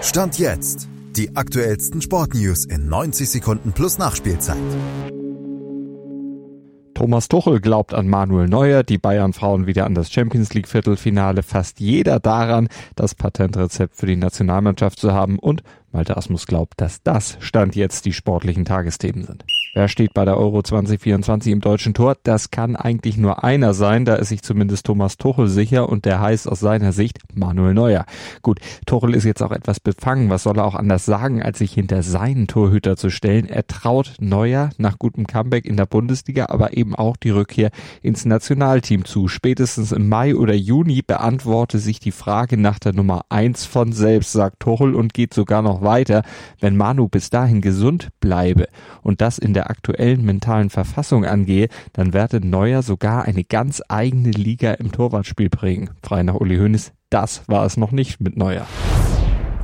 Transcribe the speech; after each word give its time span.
Stand 0.00 0.38
jetzt. 0.38 0.88
Die 1.16 1.34
aktuellsten 1.34 2.00
Sportnews 2.00 2.64
in 2.64 2.88
90 2.88 3.28
Sekunden 3.28 3.72
plus 3.72 3.98
Nachspielzeit. 3.98 4.56
Thomas 6.94 7.28
Tuchel 7.28 7.60
glaubt 7.60 7.94
an 7.94 8.08
Manuel 8.08 8.48
Neuer, 8.48 8.84
die 8.84 8.98
Bayern-Frauen 8.98 9.66
wieder 9.66 9.86
an 9.86 9.94
das 9.94 10.12
Champions 10.12 10.54
League-Viertelfinale, 10.54 11.42
fast 11.42 11.80
jeder 11.80 12.20
daran, 12.20 12.68
das 12.94 13.16
Patentrezept 13.16 13.96
für 13.96 14.06
die 14.06 14.16
Nationalmannschaft 14.16 15.00
zu 15.00 15.12
haben 15.12 15.38
und 15.38 15.62
Malte 15.90 16.16
Asmus 16.16 16.46
glaubt, 16.46 16.80
dass 16.80 17.02
das 17.02 17.38
Stand 17.40 17.74
jetzt 17.74 18.04
die 18.04 18.12
sportlichen 18.12 18.64
Tagesthemen 18.66 19.24
sind. 19.24 19.44
Wer 19.74 19.88
steht 19.88 20.12
bei 20.12 20.24
der 20.24 20.36
Euro 20.36 20.62
2024 20.62 21.52
im 21.52 21.60
deutschen 21.60 21.94
Tor? 21.94 22.16
Das 22.22 22.50
kann 22.50 22.74
eigentlich 22.74 23.16
nur 23.16 23.44
einer 23.44 23.74
sein, 23.74 24.04
da 24.04 24.16
ist 24.16 24.28
sich 24.28 24.42
zumindest 24.42 24.86
Thomas 24.86 25.16
Tuchel 25.16 25.48
sicher 25.48 25.88
und 25.88 26.04
der 26.04 26.20
heißt 26.20 26.48
aus 26.48 26.60
seiner 26.60 26.92
Sicht 26.92 27.18
Manuel 27.34 27.74
Neuer. 27.74 28.04
Gut, 28.42 28.60
Tuchel 28.86 29.14
ist 29.14 29.24
jetzt 29.24 29.42
auch 29.42 29.52
etwas 29.52 29.80
befangen, 29.80 30.30
was 30.30 30.42
soll 30.42 30.58
er 30.58 30.64
auch 30.64 30.74
anders 30.74 31.04
sagen, 31.04 31.42
als 31.42 31.58
sich 31.58 31.72
hinter 31.72 32.02
seinen 32.02 32.48
Torhüter 32.48 32.96
zu 32.96 33.08
stellen? 33.08 33.48
Er 33.48 33.66
traut 33.66 34.16
Neuer 34.20 34.70
nach 34.78 34.98
gutem 34.98 35.26
Comeback 35.26 35.64
in 35.64 35.76
der 35.76 35.86
Bundesliga, 35.86 36.46
aber 36.48 36.76
eben 36.76 36.94
auch 36.94 37.16
die 37.16 37.30
Rückkehr 37.30 37.70
ins 38.02 38.24
Nationalteam 38.24 39.04
zu. 39.04 39.28
Spätestens 39.28 39.92
im 39.92 40.08
Mai 40.08 40.34
oder 40.34 40.54
Juni 40.54 41.02
beantworte 41.02 41.78
sich 41.78 42.00
die 42.00 42.12
Frage 42.12 42.56
nach 42.56 42.78
der 42.78 42.94
Nummer 42.94 43.26
eins 43.28 43.64
von 43.64 43.92
selbst, 43.92 44.32
sagt 44.32 44.60
Tuchel 44.60 44.94
und 44.94 45.14
geht 45.14 45.34
sogar 45.34 45.62
noch 45.62 45.77
weiter, 45.82 46.22
wenn 46.60 46.76
Manu 46.76 47.08
bis 47.08 47.30
dahin 47.30 47.60
gesund 47.60 48.08
bleibe 48.20 48.68
und 49.02 49.20
das 49.20 49.38
in 49.38 49.54
der 49.54 49.70
aktuellen 49.70 50.24
mentalen 50.24 50.70
Verfassung 50.70 51.24
angehe, 51.24 51.68
dann 51.92 52.12
werde 52.12 52.46
Neuer 52.46 52.82
sogar 52.82 53.24
eine 53.24 53.44
ganz 53.44 53.82
eigene 53.88 54.30
Liga 54.30 54.72
im 54.72 54.92
Torwartspiel 54.92 55.50
prägen. 55.50 55.90
Frei 56.02 56.22
nach 56.22 56.34
Uli 56.34 56.56
Hoeneß, 56.56 56.92
das 57.10 57.42
war 57.48 57.64
es 57.64 57.76
noch 57.76 57.92
nicht 57.92 58.20
mit 58.20 58.36
Neuer. 58.36 58.66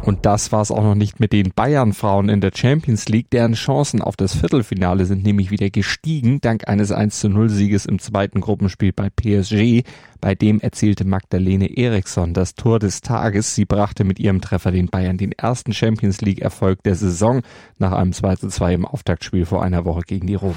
Und 0.05 0.27
das 0.27 0.53
war 0.53 0.61
es 0.61 0.71
auch 0.71 0.83
noch 0.83 0.95
nicht 0.95 1.19
mit 1.19 1.33
den 1.33 1.53
Bayern-Frauen 1.55 2.29
in 2.29 2.43
der 2.43 2.51
Champions 2.55 3.09
League. 3.09 3.31
Deren 3.31 3.55
Chancen 3.55 4.03
auf 4.03 4.17
das 4.17 4.37
Viertelfinale 4.37 5.07
sind 5.07 5.25
nämlich 5.25 5.51
wieder 5.51 5.71
gestiegen, 5.71 6.43
dank 6.43 6.69
eines 6.69 6.93
1 6.93 7.21
zu 7.21 7.31
0 7.31 7.49
Sieges 7.49 7.87
im 7.87 7.99
zweiten 7.99 8.43
Gruppenspiel 8.43 8.93
bei 8.93 9.09
PSG. 9.09 9.83
Bei 10.21 10.35
dem 10.35 10.61
erzielte 10.61 11.07
Magdalene 11.07 11.75
Eriksson 11.77 12.35
das 12.35 12.55
Tor 12.55 12.79
des 12.79 13.01
Tages. 13.01 13.55
Sie 13.55 13.65
brachte 13.65 14.05
mit 14.05 14.19
ihrem 14.19 14.43
Treffer 14.43 14.73
den 14.73 14.89
Bayern 14.89 15.17
den 15.17 15.33
ersten 15.33 15.73
Champions 15.73 16.21
League 16.21 16.43
Erfolg 16.43 16.83
der 16.83 16.97
Saison 16.97 17.41
nach 17.79 17.93
einem 17.93 18.13
2 18.13 18.37
zu 18.37 18.49
2 18.49 18.75
im 18.75 18.85
Auftaktspiel 18.85 19.47
vor 19.47 19.63
einer 19.63 19.87
Woche 19.87 20.03
gegen 20.03 20.27
die 20.27 20.35
Roma. 20.35 20.55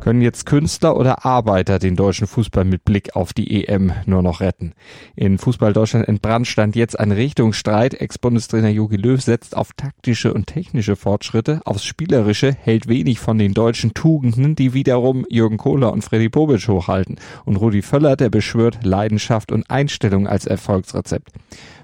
Können 0.00 0.22
jetzt 0.22 0.46
Künstler 0.46 0.96
oder 0.96 1.26
Arbeiter 1.26 1.78
den 1.78 1.94
deutschen 1.94 2.26
Fußball 2.26 2.64
mit 2.64 2.86
Blick 2.86 3.14
auf 3.16 3.34
die 3.34 3.66
EM 3.66 3.92
nur 4.06 4.22
noch 4.22 4.40
retten? 4.40 4.72
In 5.14 5.36
Fußball 5.36 5.74
Deutschland 5.74 6.08
entbrannt 6.08 6.46
stand 6.46 6.74
jetzt 6.74 6.98
ein 6.98 7.12
Richtungsstreit. 7.12 8.00
Ex-Bundestrainer 8.00 8.70
Jogi 8.70 8.96
Löw 8.96 9.20
setzt 9.20 9.54
auf 9.54 9.74
taktische 9.74 10.32
und 10.32 10.46
technische 10.46 10.96
Fortschritte, 10.96 11.60
aufs 11.66 11.84
Spielerische, 11.84 12.56
hält 12.62 12.88
wenig 12.88 13.20
von 13.20 13.36
den 13.36 13.52
deutschen 13.52 13.92
Tugenden, 13.92 14.56
die 14.56 14.72
wiederum 14.72 15.26
Jürgen 15.28 15.58
Kohler 15.58 15.92
und 15.92 16.02
Freddy 16.02 16.30
Bobic 16.30 16.66
hochhalten. 16.66 17.16
Und 17.44 17.56
Rudi 17.56 17.82
Völler, 17.82 18.16
der 18.16 18.30
beschwört 18.30 18.78
Leidenschaft 18.82 19.52
und 19.52 19.68
Einstellung 19.68 20.26
als 20.26 20.46
Erfolgsrezept. 20.46 21.28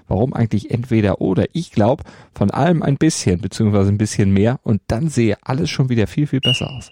Warum 0.07 0.33
eigentlich 0.33 0.71
entweder 0.71 1.21
oder? 1.21 1.45
Ich 1.53 1.71
glaube, 1.71 2.03
von 2.33 2.49
allem 2.49 2.81
ein 2.81 2.97
bisschen, 2.97 3.41
beziehungsweise 3.41 3.91
ein 3.91 3.99
bisschen 3.99 4.31
mehr 4.31 4.59
und 4.63 4.81
dann 4.87 5.09
sehe 5.09 5.37
alles 5.43 5.69
schon 5.69 5.89
wieder 5.89 6.07
viel, 6.07 6.25
viel 6.25 6.39
besser 6.39 6.71
aus. 6.71 6.91